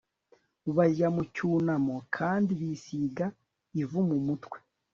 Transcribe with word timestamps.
bajya 0.75 1.07
mu 1.15 1.23
cyunamo 1.33 1.95
kandi 2.17 2.51
bisiga 2.59 3.25
ivu 3.81 3.99
mu 4.09 4.17
mutwe 4.27 4.57